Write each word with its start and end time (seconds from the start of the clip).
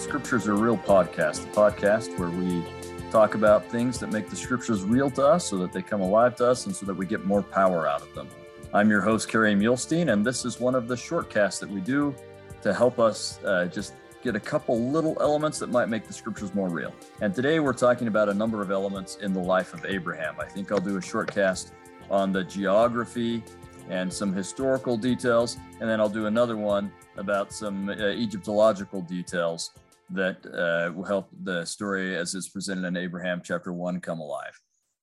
Scriptures 0.00 0.48
Are 0.48 0.54
Real 0.54 0.78
podcast, 0.78 1.42
the 1.42 1.52
podcast 1.52 2.18
where 2.18 2.30
we 2.30 2.64
talk 3.10 3.34
about 3.34 3.66
things 3.66 3.98
that 3.98 4.10
make 4.10 4.30
the 4.30 4.34
scriptures 4.34 4.82
real 4.82 5.10
to 5.10 5.26
us 5.26 5.44
so 5.44 5.58
that 5.58 5.74
they 5.74 5.82
come 5.82 6.00
alive 6.00 6.34
to 6.36 6.48
us 6.48 6.64
and 6.64 6.74
so 6.74 6.86
that 6.86 6.94
we 6.94 7.04
get 7.04 7.26
more 7.26 7.42
power 7.42 7.86
out 7.86 8.00
of 8.00 8.12
them. 8.14 8.26
I'm 8.72 8.88
your 8.88 9.02
host, 9.02 9.28
Kerry 9.28 9.54
Muhlestein, 9.54 10.10
and 10.10 10.26
this 10.26 10.46
is 10.46 10.58
one 10.58 10.74
of 10.74 10.88
the 10.88 10.94
shortcasts 10.94 11.60
that 11.60 11.68
we 11.68 11.82
do 11.82 12.14
to 12.62 12.72
help 12.72 12.98
us 12.98 13.40
uh, 13.44 13.66
just 13.66 13.92
get 14.22 14.34
a 14.34 14.40
couple 14.40 14.80
little 14.80 15.18
elements 15.20 15.58
that 15.58 15.68
might 15.68 15.90
make 15.90 16.06
the 16.06 16.14
scriptures 16.14 16.54
more 16.54 16.70
real. 16.70 16.94
And 17.20 17.34
today 17.34 17.60
we're 17.60 17.74
talking 17.74 18.08
about 18.08 18.30
a 18.30 18.34
number 18.34 18.62
of 18.62 18.70
elements 18.70 19.16
in 19.16 19.34
the 19.34 19.40
life 19.40 19.74
of 19.74 19.84
Abraham. 19.84 20.36
I 20.40 20.46
think 20.46 20.72
I'll 20.72 20.80
do 20.80 20.96
a 20.96 21.00
shortcast 21.00 21.72
on 22.10 22.32
the 22.32 22.42
geography 22.42 23.44
and 23.90 24.10
some 24.10 24.32
historical 24.32 24.96
details, 24.96 25.58
and 25.78 25.88
then 25.90 26.00
I'll 26.00 26.08
do 26.08 26.24
another 26.24 26.56
one 26.56 26.90
about 27.18 27.52
some 27.52 27.90
uh, 27.90 28.12
Egyptological 28.12 29.02
details 29.02 29.72
that 30.12 30.44
uh, 30.46 30.92
will 30.92 31.04
help 31.04 31.30
the 31.42 31.64
story 31.64 32.16
as 32.16 32.34
it's 32.34 32.48
presented 32.48 32.86
in 32.86 32.96
Abraham 32.96 33.40
chapter 33.44 33.72
1 33.72 34.00
come 34.00 34.20
alive. 34.20 34.58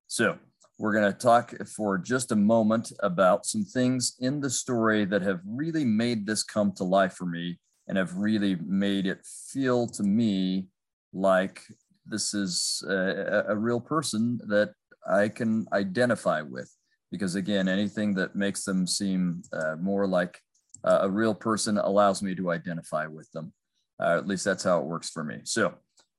So, 0.08 0.38
we're 0.80 0.94
going 0.94 1.12
to 1.12 1.18
talk 1.18 1.54
for 1.76 1.98
just 1.98 2.32
a 2.32 2.36
moment 2.36 2.92
about 3.00 3.48
some 3.48 3.66
things 3.66 4.16
in 4.20 4.40
the 4.40 4.50
story 4.50 5.06
that 5.06 5.24
have 5.24 5.40
really 5.44 5.84
made 5.84 6.28
this 6.28 6.44
come 6.44 6.72
to 6.74 6.84
life 6.84 7.14
for 7.14 7.26
me 7.26 7.60
and 7.88 7.98
have 7.98 8.16
really 8.16 8.56
made 8.64 9.08
it 9.08 9.26
feel 9.52 9.88
to 9.88 10.04
me 10.04 10.68
like 11.14 11.62
this 12.06 12.34
is 12.34 12.84
a, 12.88 13.46
a 13.48 13.56
real 13.56 13.80
person 13.80 14.40
that 14.48 14.74
I 15.10 15.30
can 15.30 15.66
identify 15.74 16.42
with. 16.42 16.72
Because 17.12 17.36
again, 17.36 17.68
anything 17.68 18.14
that 18.16 18.36
makes 18.36 18.64
them 18.64 18.86
seem 18.86 19.42
uh, 19.54 19.78
more 19.78 20.06
like 20.06 20.40
a 20.84 21.10
real 21.10 21.34
person 21.34 21.78
allows 21.78 22.22
me 22.22 22.36
to 22.36 22.52
identify 22.52 23.08
with 23.08 23.30
them. 23.32 23.54
Uh, 24.00 24.18
at 24.18 24.28
least 24.28 24.46
that's 24.46 24.64
how 24.64 24.80
it 24.80 24.86
works 24.86 25.10
for 25.10 25.24
me. 25.24 25.40
So 25.44 25.74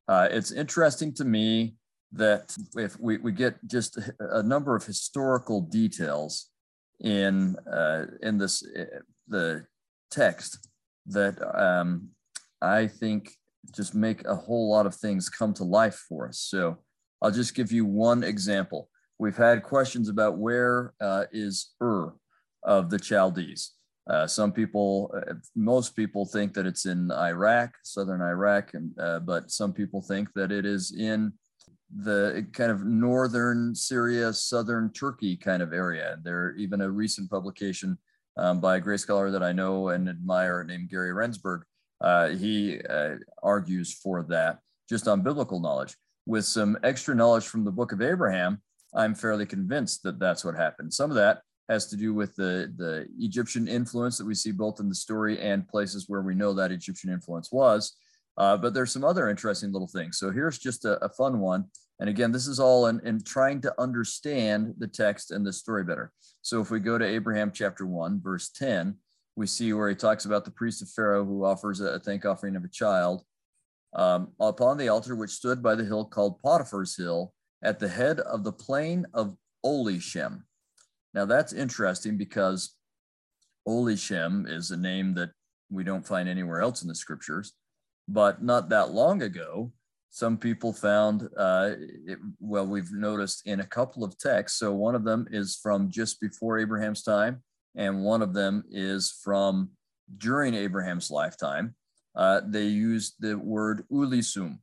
uh, 0.09 0.29
it's 0.31 0.53
interesting 0.53 1.12
to 1.15 1.25
me 1.25 1.77
that 2.12 2.57
if 2.77 2.98
we, 2.98 3.19
we 3.19 3.33
get 3.33 3.55
just 3.67 3.98
a 4.19 4.43
number 4.43 4.75
of 4.75 4.84
historical 4.84 5.61
details 5.61 6.51
in 7.01 7.56
uh, 7.73 8.06
in 8.23 8.39
this 8.39 8.65
uh, 8.77 9.01
the 9.29 9.65
text 10.11 10.69
that 11.06 11.37
um, 11.56 12.09
I 12.61 12.87
think 12.87 13.31
just 13.75 13.95
make 13.95 14.25
a 14.27 14.34
whole 14.34 14.71
lot 14.71 14.87
of 14.87 14.95
things 14.95 15.29
come 15.29 15.53
to 15.55 15.65
life 15.65 16.05
for 16.09 16.29
us. 16.29 16.41
So 16.41 16.79
I'll 17.21 17.31
just 17.31 17.55
give 17.55 17.71
you 17.71 17.84
one 17.84 18.25
example. 18.25 18.89
We've 19.19 19.37
had 19.37 19.62
questions 19.62 20.09
about 20.09 20.39
where 20.39 20.95
uh, 21.01 21.25
is 21.33 21.75
Ur 21.83 22.15
of 22.62 22.91
the 22.91 22.99
Chaldees. 22.99 23.73
Uh, 24.09 24.27
some 24.27 24.53
people, 24.53 25.14
uh, 25.14 25.34
most 25.55 25.95
people 25.95 26.25
think 26.25 26.55
that 26.55 26.67
it's 26.67 26.87
in 26.87 27.11
Iraq, 27.11 27.75
southern 27.83 28.23
Iraq, 28.23 28.73
and, 28.75 28.98
uh, 28.98 29.19
but 29.20 29.50
some 29.50 29.73
people 29.73 30.00
think 30.00 30.33
that 30.34 30.50
it 30.50 30.65
is 30.65 30.92
in 30.92 31.33
the 31.95 32.47
kind 32.53 32.70
of 32.70 32.84
northern 32.84 33.75
Syria, 33.75 34.33
southern 34.33 34.92
Turkey 34.92 35.37
kind 35.37 35.62
of 35.62 35.73
area. 35.73 36.19
There 36.23 36.55
even 36.56 36.81
a 36.81 36.91
recent 36.91 37.31
publication 37.31 37.98
um, 38.37 38.61
by 38.61 38.77
a 38.77 38.81
great 38.81 39.00
scholar 39.00 39.31
that 39.31 39.42
I 39.42 39.53
know 39.53 39.89
and 39.89 40.09
admire 40.09 40.65
named 40.65 40.89
Gary 40.89 41.11
Rendsburg. 41.11 41.62
Uh, 42.00 42.28
he 42.28 42.81
uh, 42.89 43.17
argues 43.43 43.93
for 43.93 44.22
that 44.25 44.59
just 44.89 45.09
on 45.09 45.22
biblical 45.22 45.61
knowledge. 45.61 45.97
With 46.27 46.45
some 46.45 46.78
extra 46.83 47.15
knowledge 47.15 47.47
from 47.47 47.65
the 47.65 47.72
book 47.72 47.93
of 47.93 48.03
Abraham, 48.03 48.62
I'm 48.95 49.15
fairly 49.15 49.47
convinced 49.47 50.03
that 50.05 50.19
that's 50.19 50.45
what 50.45 50.55
happened. 50.55 50.93
Some 50.93 51.11
of 51.11 51.16
that 51.16 51.43
has 51.69 51.87
to 51.87 51.97
do 51.97 52.15
with 52.15 52.34
the, 52.37 52.73
the 52.77 53.06
Egyptian 53.19 53.69
influence 53.69 54.17
that 54.19 54.27
we 54.27 54.34
see 54.34 54.53
both 54.53 54.81
in 54.81 54.89
the 54.89 54.95
story 54.95 55.39
and 55.41 55.69
places 55.69 56.06
where 56.09 56.23
we 56.23 56.34
know 56.34 56.55
that 56.55 56.73
Egyptian 56.73 57.11
influence 57.11 57.53
was. 57.53 57.97
Uh, 58.39 58.56
but 58.56 58.73
there's 58.73 58.93
some 58.93 59.05
other 59.05 59.29
interesting 59.29 59.73
little 59.73 59.89
things. 59.89 60.19
So 60.19 60.31
here's 60.31 60.59
just 60.59 60.84
a, 60.84 61.05
a 61.05 61.09
fun 61.09 61.41
one. 61.41 61.65
And 62.01 62.09
again, 62.09 62.31
this 62.31 62.47
is 62.47 62.61
all 62.61 62.87
in, 62.87 63.01
in, 63.05 63.23
trying 63.23 63.61
to 63.62 63.75
understand 63.81 64.75
the 64.79 64.87
text 64.87 65.33
and 65.33 65.45
the 65.45 65.53
story 65.53 65.83
better. 65.83 66.12
So 66.43 66.61
if 66.61 66.71
we 66.71 66.79
go 66.79 66.97
to 66.97 67.05
Abraham 67.05 67.51
chapter 67.53 67.85
1, 67.85 68.21
verse 68.23 68.50
10, 68.50 68.95
we 69.35 69.47
see 69.47 69.73
where 69.73 69.89
he 69.89 69.97
talks 69.97 70.25
about 70.25 70.45
the 70.45 70.53
priest 70.53 70.83
of 70.83 70.91
Pharaoh 70.91 71.25
who 71.25 71.45
offers 71.45 71.81
a, 71.81 71.99
thank 71.99 72.25
offering 72.25 72.55
of 72.55 72.65
a 72.65 72.69
child 72.69 73.25
um, 73.95 74.29
upon 74.41 74.77
the 74.77 74.89
altar 74.89 75.17
which 75.17 75.31
stood 75.31 75.62
by 75.62 75.75
the 75.75 75.85
hill 75.85 76.05
called 76.05 76.41
Potiphar's 76.41 76.97
Hill 76.97 77.33
at 77.62 77.81
the 77.81 77.89
head 77.89 78.21
of 78.21 78.45
the 78.45 78.53
plain 78.53 79.06
of 79.15 79.37
Olishem. 79.67 80.43
Now 81.14 81.24
that's 81.24 81.52
interesting 81.52 82.16
because 82.16 82.74
Olishem 83.66 84.48
is 84.50 84.70
a 84.70 84.76
name 84.76 85.14
that 85.14 85.30
we 85.70 85.84
don't 85.84 86.06
find 86.06 86.28
anywhere 86.28 86.60
else 86.60 86.82
in 86.82 86.88
the 86.88 86.94
scriptures. 86.94 87.52
But 88.08 88.42
not 88.42 88.70
that 88.70 88.91
long 88.91 89.22
ago, 89.22 89.72
some 90.10 90.38
people 90.38 90.72
found, 90.72 91.28
uh, 91.36 91.72
it, 92.06 92.19
well, 92.41 92.66
we've 92.66 92.92
noticed 92.92 93.46
in 93.46 93.60
a 93.60 93.66
couple 93.66 94.02
of 94.02 94.19
texts. 94.19 94.58
So 94.58 94.72
one 94.72 94.94
of 94.94 95.04
them 95.04 95.28
is 95.30 95.58
from 95.62 95.91
just 95.91 96.20
before 96.20 96.58
Abraham's 96.58 97.02
time, 97.02 97.42
and 97.76 98.02
one 98.02 98.22
of 98.22 98.32
them 98.32 98.64
is 98.70 99.19
from 99.22 99.70
during 100.16 100.54
Abraham's 100.54 101.10
lifetime. 101.10 101.75
Uh, 102.14 102.40
they 102.46 102.64
used 102.64 103.14
the 103.20 103.36
word 103.36 103.84
ulisum, 103.92 104.58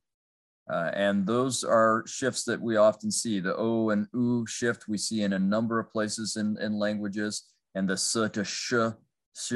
uh, 0.71 0.89
and 0.93 1.27
those 1.27 1.63
are 1.63 2.03
shifts 2.07 2.43
that 2.43 2.59
we 2.59 2.75
often 2.75 3.11
see. 3.11 3.39
The 3.39 3.55
O 3.55 3.89
and 3.91 4.07
U 4.13 4.45
shift 4.47 4.87
we 4.87 4.97
see 4.97 5.21
in 5.21 5.33
a 5.33 5.39
number 5.39 5.79
of 5.79 5.91
places 5.91 6.37
in, 6.37 6.57
in 6.59 6.79
languages, 6.79 7.43
and 7.75 7.87
the 7.87 7.93
S 7.93 8.13
to 8.13 8.43
sh 8.43 8.73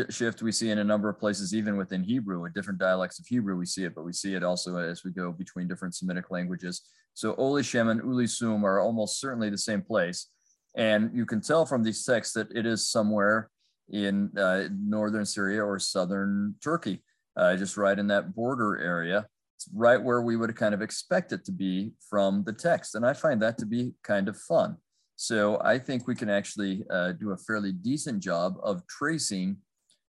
shift 0.09 0.41
we 0.41 0.51
see 0.51 0.69
in 0.69 0.79
a 0.79 0.83
number 0.83 1.09
of 1.09 1.17
places, 1.19 1.55
even 1.55 1.77
within 1.77 2.03
Hebrew. 2.03 2.45
In 2.45 2.51
different 2.53 2.79
dialects 2.79 3.17
of 3.17 3.25
Hebrew, 3.25 3.55
we 3.57 3.65
see 3.65 3.85
it, 3.85 3.95
but 3.95 4.03
we 4.03 4.13
see 4.13 4.35
it 4.35 4.43
also 4.43 4.77
as 4.77 5.03
we 5.03 5.11
go 5.11 5.31
between 5.31 5.67
different 5.67 5.95
Semitic 5.95 6.29
languages. 6.29 6.81
So 7.13 7.33
Olishem 7.35 7.89
and 7.89 8.01
Ulisum 8.01 8.63
are 8.63 8.79
almost 8.79 9.19
certainly 9.19 9.49
the 9.49 9.57
same 9.57 9.81
place. 9.81 10.27
And 10.75 11.11
you 11.13 11.25
can 11.25 11.41
tell 11.41 11.65
from 11.65 11.83
these 11.83 12.05
texts 12.05 12.33
that 12.35 12.51
it 12.55 12.65
is 12.65 12.87
somewhere 12.87 13.49
in 13.89 14.37
uh, 14.37 14.65
northern 14.71 15.25
Syria 15.25 15.63
or 15.63 15.79
southern 15.79 16.55
Turkey, 16.63 17.03
uh, 17.35 17.55
just 17.55 17.77
right 17.77 17.97
in 17.97 18.07
that 18.07 18.35
border 18.35 18.77
area 18.77 19.27
right 19.73 20.01
where 20.01 20.21
we 20.21 20.35
would 20.35 20.55
kind 20.55 20.73
of 20.73 20.81
expect 20.81 21.31
it 21.31 21.45
to 21.45 21.51
be 21.51 21.91
from 22.09 22.43
the 22.43 22.53
text. 22.53 22.95
And 22.95 23.05
I 23.05 23.13
find 23.13 23.41
that 23.41 23.57
to 23.59 23.65
be 23.65 23.93
kind 24.03 24.27
of 24.27 24.37
fun. 24.37 24.77
So 25.15 25.59
I 25.63 25.77
think 25.77 26.07
we 26.07 26.15
can 26.15 26.29
actually 26.29 26.85
uh, 26.89 27.11
do 27.11 27.31
a 27.31 27.37
fairly 27.37 27.73
decent 27.73 28.23
job 28.23 28.55
of 28.63 28.87
tracing 28.87 29.57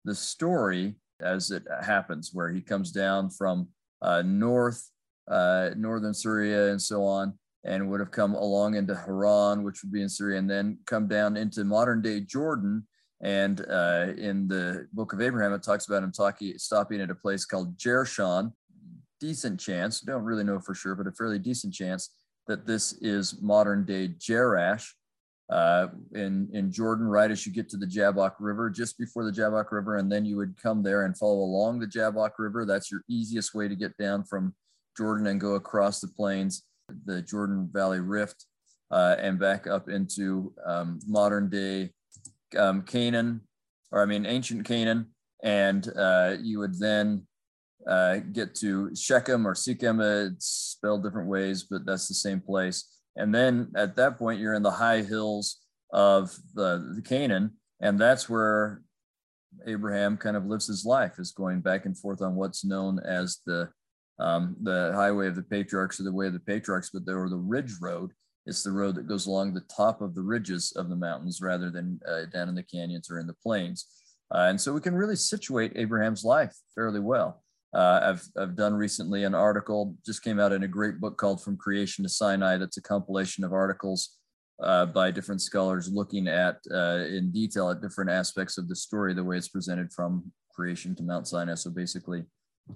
the 0.04 0.14
story 0.14 0.94
as 1.20 1.50
it 1.50 1.62
happens, 1.82 2.30
where 2.32 2.50
he 2.50 2.60
comes 2.60 2.90
down 2.90 3.30
from 3.30 3.68
uh, 4.02 4.22
north, 4.22 4.90
uh, 5.30 5.70
northern 5.76 6.14
Syria 6.14 6.70
and 6.70 6.80
so 6.80 7.04
on, 7.04 7.38
and 7.64 7.88
would 7.90 8.00
have 8.00 8.10
come 8.10 8.34
along 8.34 8.76
into 8.76 8.94
Haran, 8.94 9.62
which 9.62 9.82
would 9.82 9.92
be 9.92 10.02
in 10.02 10.08
Syria, 10.08 10.38
and 10.38 10.48
then 10.48 10.78
come 10.86 11.06
down 11.08 11.36
into 11.36 11.64
modern 11.64 12.02
day 12.02 12.20
Jordan. 12.20 12.86
And 13.22 13.60
uh, 13.70 14.08
in 14.18 14.48
the 14.48 14.86
book 14.92 15.12
of 15.12 15.20
Abraham, 15.22 15.54
it 15.54 15.62
talks 15.62 15.86
about 15.86 16.02
him 16.02 16.12
talking, 16.12 16.58
stopping 16.58 17.00
at 17.00 17.10
a 17.10 17.14
place 17.14 17.44
called 17.44 17.78
Jershon, 17.78 18.52
decent 19.20 19.60
chance, 19.60 20.00
don't 20.00 20.24
really 20.24 20.44
know 20.44 20.60
for 20.60 20.74
sure, 20.74 20.94
but 20.94 21.06
a 21.06 21.12
fairly 21.12 21.38
decent 21.38 21.74
chance 21.74 22.10
that 22.46 22.66
this 22.66 22.92
is 23.00 23.40
modern 23.40 23.84
day 23.84 24.08
Jerash 24.08 24.86
uh, 25.50 25.88
in, 26.14 26.48
in 26.52 26.72
Jordan, 26.72 27.06
right 27.06 27.30
as 27.30 27.46
you 27.46 27.52
get 27.52 27.68
to 27.70 27.76
the 27.76 27.86
Jabbok 27.86 28.36
River, 28.38 28.70
just 28.70 28.98
before 28.98 29.24
the 29.24 29.32
Jabbok 29.32 29.70
River. 29.72 29.96
And 29.96 30.10
then 30.10 30.24
you 30.24 30.36
would 30.36 30.60
come 30.60 30.82
there 30.82 31.04
and 31.04 31.16
follow 31.16 31.38
along 31.38 31.78
the 31.78 31.86
Jabbok 31.86 32.32
River. 32.38 32.64
That's 32.64 32.90
your 32.90 33.02
easiest 33.08 33.54
way 33.54 33.68
to 33.68 33.76
get 33.76 33.96
down 33.96 34.24
from 34.24 34.54
Jordan 34.96 35.26
and 35.26 35.40
go 35.40 35.54
across 35.54 36.00
the 36.00 36.08
plains, 36.08 36.64
the 37.04 37.22
Jordan 37.22 37.68
Valley 37.72 38.00
Rift, 38.00 38.46
uh, 38.90 39.16
and 39.18 39.38
back 39.38 39.66
up 39.66 39.88
into 39.88 40.52
um, 40.64 40.98
modern 41.06 41.50
day 41.50 41.90
um, 42.58 42.82
Canaan, 42.82 43.40
or 43.92 44.02
I 44.02 44.06
mean, 44.06 44.26
ancient 44.26 44.66
Canaan. 44.66 45.06
And 45.42 45.92
uh, 45.96 46.36
you 46.40 46.58
would 46.60 46.78
then 46.78 47.26
uh, 47.86 48.16
get 48.32 48.54
to 48.56 48.94
Shechem 48.94 49.46
or 49.46 49.54
Sichem. 49.54 50.00
It's 50.28 50.46
spelled 50.46 51.02
different 51.02 51.28
ways, 51.28 51.64
but 51.64 51.84
that's 51.84 52.08
the 52.08 52.14
same 52.14 52.40
place. 52.40 53.02
And 53.16 53.34
then 53.34 53.70
at 53.76 53.96
that 53.96 54.18
point, 54.18 54.40
you're 54.40 54.54
in 54.54 54.62
the 54.62 54.70
high 54.70 55.02
hills 55.02 55.60
of 55.92 56.34
the, 56.54 56.92
the 56.96 57.02
Canaan, 57.02 57.52
and 57.80 57.98
that's 57.98 58.28
where 58.28 58.82
Abraham 59.66 60.16
kind 60.16 60.36
of 60.36 60.46
lives 60.46 60.66
his 60.66 60.84
life, 60.84 61.18
is 61.18 61.30
going 61.32 61.60
back 61.60 61.86
and 61.86 61.96
forth 61.96 62.22
on 62.22 62.34
what's 62.34 62.64
known 62.64 62.98
as 62.98 63.38
the 63.46 63.70
um, 64.20 64.56
the 64.62 64.92
highway 64.94 65.26
of 65.26 65.34
the 65.34 65.42
patriarchs 65.42 65.98
or 65.98 66.04
the 66.04 66.12
way 66.12 66.28
of 66.28 66.32
the 66.32 66.38
patriarchs, 66.38 66.90
but 66.92 67.04
there 67.04 67.18
were 67.18 67.30
the 67.30 67.36
ridge 67.36 67.72
road. 67.80 68.12
It's 68.46 68.62
the 68.62 68.70
road 68.70 68.94
that 68.94 69.08
goes 69.08 69.26
along 69.26 69.54
the 69.54 69.64
top 69.74 70.02
of 70.02 70.14
the 70.14 70.22
ridges 70.22 70.72
of 70.76 70.88
the 70.88 70.96
mountains 70.96 71.40
rather 71.40 71.70
than 71.70 71.98
uh, 72.06 72.26
down 72.26 72.48
in 72.48 72.54
the 72.54 72.62
canyons 72.62 73.10
or 73.10 73.18
in 73.18 73.26
the 73.26 73.34
plains. 73.34 73.86
Uh, 74.32 74.46
and 74.48 74.60
so 74.60 74.72
we 74.72 74.80
can 74.80 74.94
really 74.94 75.16
situate 75.16 75.72
Abraham's 75.74 76.24
life 76.24 76.54
fairly 76.74 77.00
well. 77.00 77.42
Uh, 77.74 78.00
I've, 78.02 78.28
I've 78.40 78.56
done 78.56 78.74
recently 78.74 79.24
an 79.24 79.34
article, 79.34 79.96
just 80.06 80.22
came 80.22 80.38
out 80.38 80.52
in 80.52 80.62
a 80.62 80.68
great 80.68 81.00
book 81.00 81.18
called 81.18 81.42
From 81.42 81.56
Creation 81.56 82.04
to 82.04 82.08
Sinai. 82.08 82.56
That's 82.56 82.76
a 82.76 82.82
compilation 82.82 83.42
of 83.42 83.52
articles 83.52 84.16
uh, 84.62 84.86
by 84.86 85.10
different 85.10 85.42
scholars 85.42 85.90
looking 85.92 86.28
at 86.28 86.58
uh, 86.72 87.04
in 87.08 87.32
detail 87.32 87.70
at 87.70 87.82
different 87.82 88.10
aspects 88.10 88.58
of 88.58 88.68
the 88.68 88.76
story, 88.76 89.12
the 89.12 89.24
way 89.24 89.36
it's 89.36 89.48
presented 89.48 89.92
from 89.92 90.30
creation 90.54 90.94
to 90.94 91.02
Mount 91.02 91.26
Sinai. 91.26 91.56
So 91.56 91.70
basically, 91.70 92.24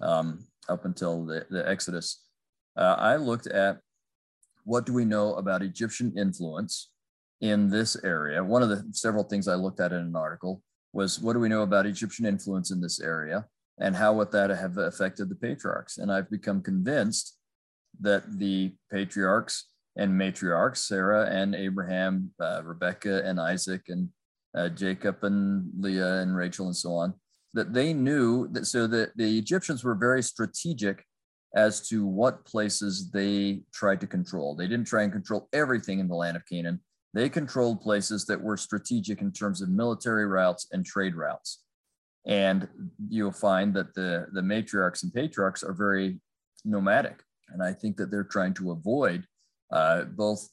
um, 0.00 0.44
up 0.68 0.84
until 0.84 1.24
the, 1.24 1.46
the 1.48 1.66
Exodus, 1.68 2.24
uh, 2.76 2.96
I 2.98 3.16
looked 3.16 3.46
at 3.46 3.78
what 4.64 4.84
do 4.84 4.92
we 4.92 5.04
know 5.04 5.34
about 5.34 5.62
Egyptian 5.62 6.12
influence 6.18 6.90
in 7.40 7.70
this 7.70 7.96
area. 8.02 8.42
One 8.42 8.64
of 8.64 8.68
the 8.68 8.84
several 8.90 9.22
things 9.22 9.46
I 9.46 9.54
looked 9.54 9.78
at 9.78 9.92
in 9.92 10.00
an 10.00 10.16
article 10.16 10.60
was 10.92 11.20
what 11.20 11.34
do 11.34 11.38
we 11.38 11.48
know 11.48 11.62
about 11.62 11.86
Egyptian 11.86 12.26
influence 12.26 12.72
in 12.72 12.80
this 12.80 13.00
area 13.00 13.46
and 13.80 13.94
how 13.96 14.12
would 14.14 14.32
that 14.32 14.50
have 14.50 14.78
affected 14.78 15.28
the 15.28 15.34
patriarchs? 15.34 15.98
And 15.98 16.10
I've 16.10 16.30
become 16.30 16.62
convinced 16.62 17.36
that 18.00 18.38
the 18.38 18.74
patriarchs 18.90 19.66
and 19.96 20.12
matriarchs, 20.12 20.78
Sarah 20.78 21.26
and 21.30 21.54
Abraham, 21.54 22.30
uh, 22.40 22.62
Rebecca 22.64 23.22
and 23.24 23.40
Isaac 23.40 23.82
and 23.88 24.08
uh, 24.56 24.68
Jacob 24.68 25.22
and 25.24 25.68
Leah 25.78 26.20
and 26.20 26.36
Rachel 26.36 26.66
and 26.66 26.76
so 26.76 26.92
on, 26.92 27.14
that 27.54 27.72
they 27.72 27.92
knew 27.92 28.48
that 28.48 28.66
so 28.66 28.86
that 28.86 29.16
the 29.16 29.38
Egyptians 29.38 29.84
were 29.84 29.94
very 29.94 30.22
strategic 30.22 31.04
as 31.54 31.88
to 31.88 32.06
what 32.06 32.44
places 32.44 33.10
they 33.10 33.62
tried 33.72 34.00
to 34.00 34.06
control. 34.06 34.54
They 34.54 34.68
didn't 34.68 34.86
try 34.86 35.02
and 35.02 35.12
control 35.12 35.48
everything 35.52 35.98
in 35.98 36.08
the 36.08 36.14
land 36.14 36.36
of 36.36 36.46
Canaan. 36.46 36.80
They 37.14 37.28
controlled 37.28 37.80
places 37.80 38.26
that 38.26 38.40
were 38.40 38.56
strategic 38.56 39.22
in 39.22 39.32
terms 39.32 39.62
of 39.62 39.70
military 39.70 40.26
routes 40.26 40.68
and 40.72 40.84
trade 40.84 41.14
routes. 41.14 41.62
And 42.26 42.68
you'll 43.08 43.32
find 43.32 43.72
that 43.74 43.94
the, 43.94 44.26
the 44.32 44.40
matriarchs 44.40 45.02
and 45.02 45.12
patriarchs 45.12 45.62
are 45.62 45.72
very 45.72 46.20
nomadic. 46.64 47.22
And 47.48 47.62
I 47.62 47.72
think 47.72 47.96
that 47.96 48.10
they're 48.10 48.24
trying 48.24 48.54
to 48.54 48.72
avoid 48.72 49.24
uh, 49.72 50.04
both 50.04 50.48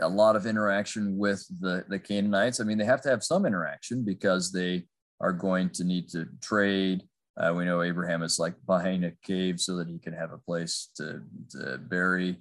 a 0.00 0.08
lot 0.08 0.34
of 0.34 0.46
interaction 0.46 1.18
with 1.18 1.46
the, 1.60 1.84
the 1.88 1.98
Canaanites. 1.98 2.60
I 2.60 2.64
mean, 2.64 2.78
they 2.78 2.84
have 2.84 3.02
to 3.02 3.10
have 3.10 3.22
some 3.22 3.46
interaction 3.46 4.04
because 4.04 4.50
they 4.50 4.86
are 5.20 5.32
going 5.32 5.70
to 5.70 5.84
need 5.84 6.08
to 6.08 6.26
trade. 6.42 7.02
Uh, 7.36 7.52
we 7.54 7.64
know 7.64 7.82
Abraham 7.82 8.22
is 8.22 8.38
like 8.38 8.54
buying 8.66 9.04
a 9.04 9.12
cave 9.22 9.60
so 9.60 9.76
that 9.76 9.88
he 9.88 9.98
can 9.98 10.12
have 10.12 10.32
a 10.32 10.38
place 10.38 10.90
to, 10.96 11.22
to 11.50 11.78
bury 11.78 12.36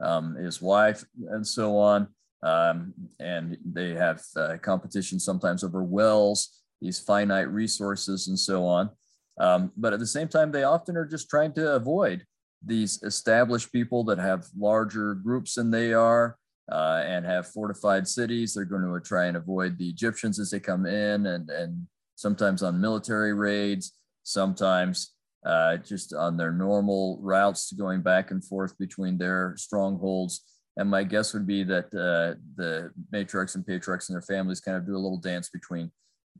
um, 0.00 0.34
his 0.34 0.60
wife 0.60 1.04
and 1.30 1.46
so 1.46 1.78
on. 1.78 2.08
Um, 2.42 2.92
and 3.20 3.56
they 3.64 3.94
have 3.94 4.22
uh, 4.36 4.56
competition 4.60 5.18
sometimes 5.18 5.64
over 5.64 5.82
wells, 5.82 6.63
these 6.84 7.00
finite 7.00 7.48
resources, 7.48 8.28
and 8.28 8.38
so 8.38 8.66
on. 8.66 8.90
Um, 9.38 9.72
but 9.76 9.94
at 9.94 9.98
the 9.98 10.06
same 10.06 10.28
time, 10.28 10.52
they 10.52 10.64
often 10.64 10.96
are 10.96 11.06
just 11.06 11.30
trying 11.30 11.52
to 11.54 11.72
avoid 11.74 12.24
these 12.64 13.02
established 13.02 13.72
people 13.72 14.04
that 14.04 14.18
have 14.18 14.46
larger 14.56 15.14
groups 15.14 15.54
than 15.54 15.70
they 15.70 15.92
are 15.92 16.36
uh, 16.70 17.02
and 17.04 17.24
have 17.24 17.48
fortified 17.48 18.06
cities. 18.06 18.54
They're 18.54 18.64
going 18.64 18.82
to 18.82 19.00
try 19.00 19.26
and 19.26 19.36
avoid 19.36 19.78
the 19.78 19.88
Egyptians 19.88 20.38
as 20.38 20.50
they 20.50 20.60
come 20.60 20.86
in, 20.86 21.26
and 21.26 21.50
and 21.50 21.86
sometimes 22.16 22.62
on 22.62 22.80
military 22.80 23.32
raids, 23.32 23.92
sometimes 24.22 25.14
uh, 25.44 25.78
just 25.78 26.14
on 26.14 26.36
their 26.36 26.52
normal 26.52 27.18
routes 27.22 27.68
to 27.68 27.74
going 27.74 28.02
back 28.02 28.30
and 28.30 28.44
forth 28.44 28.76
between 28.78 29.18
their 29.18 29.54
strongholds. 29.56 30.42
And 30.76 30.90
my 30.90 31.04
guess 31.04 31.32
would 31.34 31.46
be 31.46 31.62
that 31.64 31.86
uh, 31.86 32.40
the 32.56 32.90
matriarchs 33.12 33.54
and 33.54 33.66
patriarchs 33.66 34.08
and 34.08 34.14
their 34.14 34.22
families 34.22 34.60
kind 34.60 34.76
of 34.76 34.86
do 34.86 34.96
a 34.96 35.04
little 35.04 35.18
dance 35.20 35.48
between 35.48 35.90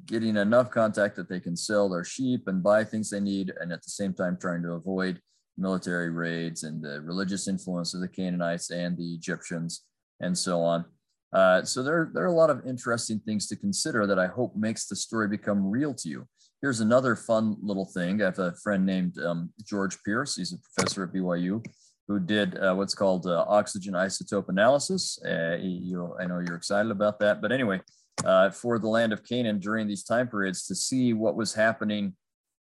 getting 0.06 0.36
enough 0.36 0.70
contact 0.70 1.16
that 1.16 1.28
they 1.28 1.40
can 1.40 1.56
sell 1.56 1.88
their 1.88 2.04
sheep 2.04 2.48
and 2.48 2.62
buy 2.62 2.84
things 2.84 3.10
they 3.10 3.20
need, 3.20 3.52
and 3.60 3.72
at 3.72 3.82
the 3.82 3.90
same 3.90 4.12
time 4.12 4.36
trying 4.40 4.62
to 4.62 4.72
avoid 4.72 5.20
military 5.56 6.10
raids 6.10 6.64
and 6.64 6.82
the 6.82 7.00
religious 7.02 7.48
influence 7.48 7.94
of 7.94 8.00
the 8.00 8.08
Canaanites 8.08 8.70
and 8.70 8.96
the 8.96 9.14
Egyptians 9.14 9.84
and 10.20 10.36
so 10.36 10.60
on. 10.60 10.84
Uh, 11.32 11.64
so 11.64 11.82
there, 11.82 12.10
there 12.14 12.24
are 12.24 12.28
a 12.28 12.32
lot 12.32 12.50
of 12.50 12.64
interesting 12.66 13.20
things 13.20 13.48
to 13.48 13.56
consider 13.56 14.06
that 14.06 14.18
I 14.18 14.26
hope 14.26 14.54
makes 14.54 14.86
the 14.86 14.96
story 14.96 15.28
become 15.28 15.68
real 15.68 15.92
to 15.94 16.08
you. 16.08 16.26
Here's 16.62 16.80
another 16.80 17.16
fun 17.16 17.56
little 17.60 17.84
thing. 17.84 18.22
I 18.22 18.26
have 18.26 18.38
a 18.38 18.54
friend 18.62 18.86
named 18.86 19.18
um, 19.18 19.52
George 19.64 19.98
Pierce. 20.04 20.36
He's 20.36 20.52
a 20.52 20.58
professor 20.58 21.04
at 21.04 21.12
BYU 21.12 21.64
who 22.06 22.20
did 22.20 22.56
uh, 22.58 22.74
what's 22.74 22.94
called 22.94 23.26
uh, 23.26 23.44
oxygen 23.48 23.94
isotope 23.94 24.48
analysis. 24.48 25.18
Uh, 25.24 25.56
you, 25.60 26.14
I 26.20 26.26
know 26.26 26.38
you're 26.38 26.56
excited 26.56 26.90
about 26.90 27.18
that, 27.20 27.40
but 27.40 27.50
anyway, 27.50 27.80
uh, 28.24 28.50
for 28.50 28.78
the 28.78 28.88
land 28.88 29.12
of 29.12 29.24
Canaan 29.24 29.58
during 29.58 29.88
these 29.88 30.04
time 30.04 30.28
periods 30.28 30.66
to 30.66 30.74
see 30.74 31.12
what 31.12 31.36
was 31.36 31.54
happening 31.54 32.14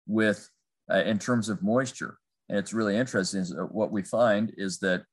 with 0.07 0.49
uh, 0.91 1.03
in 1.03 1.19
terms 1.19 1.49
of 1.49 1.61
moisture. 1.61 2.17
And 2.49 2.57
it's 2.57 2.73
really 2.73 2.97
interesting. 2.97 3.41
Uh, 3.41 3.63
what 3.65 3.91
we 3.91 4.01
find 4.01 4.53
is 4.57 4.79
that 4.79 5.03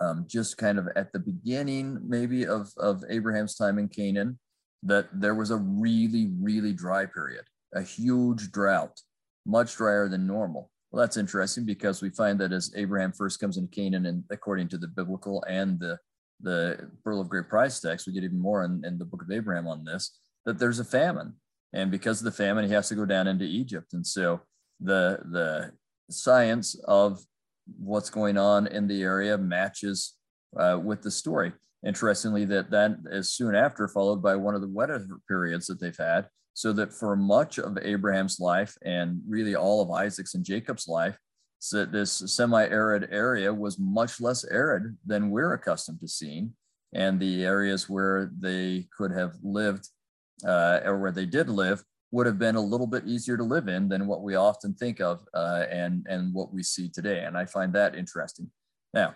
um, 0.00 0.24
just 0.28 0.56
kind 0.56 0.78
of 0.78 0.88
at 0.96 1.12
the 1.12 1.20
beginning, 1.20 1.98
maybe 2.06 2.46
of, 2.46 2.72
of 2.76 3.04
Abraham's 3.08 3.54
time 3.54 3.78
in 3.78 3.88
Canaan, 3.88 4.38
that 4.82 5.08
there 5.12 5.34
was 5.34 5.50
a 5.50 5.56
really, 5.56 6.30
really 6.40 6.72
dry 6.72 7.06
period, 7.06 7.44
a 7.74 7.82
huge 7.82 8.50
drought, 8.52 9.00
much 9.46 9.76
drier 9.76 10.08
than 10.08 10.26
normal. 10.26 10.70
Well, 10.90 11.00
that's 11.00 11.16
interesting 11.16 11.64
because 11.64 12.02
we 12.02 12.10
find 12.10 12.38
that 12.40 12.52
as 12.52 12.72
Abraham 12.76 13.12
first 13.12 13.40
comes 13.40 13.56
into 13.56 13.70
Canaan, 13.70 14.06
and 14.06 14.24
according 14.30 14.68
to 14.68 14.78
the 14.78 14.88
biblical 14.88 15.42
and 15.48 15.80
the 15.80 15.98
the 16.40 16.90
Pearl 17.02 17.20
of 17.20 17.28
Great 17.28 17.48
Price 17.48 17.80
text, 17.80 18.06
we 18.06 18.12
get 18.12 18.24
even 18.24 18.38
more 18.38 18.64
in, 18.64 18.82
in 18.84 18.98
the 18.98 19.04
book 19.04 19.22
of 19.22 19.30
Abraham 19.30 19.66
on 19.66 19.84
this, 19.84 20.18
that 20.44 20.58
there's 20.58 20.80
a 20.80 20.84
famine. 20.84 21.34
And 21.72 21.90
because 21.90 22.20
of 22.20 22.24
the 22.24 22.30
famine, 22.30 22.66
he 22.66 22.72
has 22.74 22.88
to 22.88 22.94
go 22.94 23.04
down 23.04 23.26
into 23.26 23.44
Egypt. 23.44 23.94
And 23.94 24.06
so 24.06 24.40
the 24.80 25.20
the 25.30 25.72
science 26.10 26.74
of 26.84 27.20
what's 27.78 28.10
going 28.10 28.36
on 28.36 28.66
in 28.66 28.86
the 28.86 29.02
area 29.02 29.38
matches 29.38 30.14
uh, 30.56 30.78
with 30.82 31.02
the 31.02 31.10
story. 31.10 31.52
Interestingly, 31.84 32.44
that 32.46 32.70
that 32.70 32.96
is 33.10 33.32
soon 33.32 33.54
after 33.54 33.88
followed 33.88 34.22
by 34.22 34.36
one 34.36 34.54
of 34.54 34.60
the 34.60 34.68
wetter 34.68 35.06
periods 35.28 35.66
that 35.66 35.80
they've 35.80 35.96
had 35.96 36.28
so 36.54 36.72
that 36.72 36.92
for 36.92 37.16
much 37.16 37.58
of 37.58 37.76
Abraham's 37.82 38.38
life 38.38 38.76
and 38.82 39.20
really 39.28 39.56
all 39.56 39.82
of 39.82 39.90
Isaac's 39.90 40.34
and 40.34 40.44
Jacob's 40.44 40.86
life, 40.86 41.18
so 41.64 41.86
this 41.86 42.12
semi-arid 42.26 43.08
area 43.10 43.52
was 43.52 43.78
much 43.78 44.20
less 44.20 44.44
arid 44.44 44.98
than 45.06 45.30
we're 45.30 45.54
accustomed 45.54 45.98
to 46.00 46.06
seeing. 46.06 46.52
And 46.92 47.18
the 47.18 47.42
areas 47.42 47.88
where 47.88 48.30
they 48.38 48.86
could 48.94 49.10
have 49.12 49.32
lived 49.42 49.88
uh, 50.46 50.80
or 50.84 50.98
where 50.98 51.10
they 51.10 51.24
did 51.24 51.48
live 51.48 51.82
would 52.12 52.26
have 52.26 52.38
been 52.38 52.56
a 52.56 52.60
little 52.60 52.86
bit 52.86 53.06
easier 53.06 53.38
to 53.38 53.42
live 53.42 53.68
in 53.68 53.88
than 53.88 54.06
what 54.06 54.20
we 54.20 54.34
often 54.34 54.74
think 54.74 55.00
of 55.00 55.26
uh, 55.32 55.64
and, 55.70 56.06
and 56.06 56.34
what 56.34 56.52
we 56.52 56.62
see 56.62 56.90
today. 56.90 57.24
And 57.24 57.34
I 57.34 57.46
find 57.46 57.72
that 57.72 57.94
interesting. 57.94 58.50
Now, 58.92 59.14